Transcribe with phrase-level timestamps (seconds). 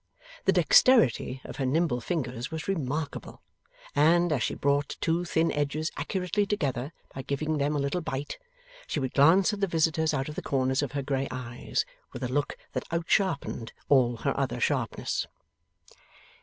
[0.45, 3.43] The dexterity of her nimble fingers was remarkable,
[3.95, 8.39] and, as she brought two thin edges accurately together by giving them a little bite,
[8.87, 12.23] she would glance at the visitors out of the corners of her grey eyes with
[12.23, 15.27] a look that out sharpened all her other sharpness.